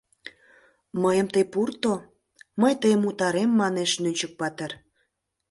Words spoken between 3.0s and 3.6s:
утарем,